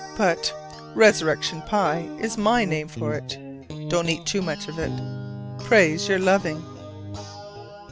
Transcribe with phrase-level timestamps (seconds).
[0.17, 0.51] But
[0.95, 3.37] "Resurrection Pie" is my name for it.
[3.89, 4.89] Don't eat too much of it,
[5.59, 6.59] prays your loving.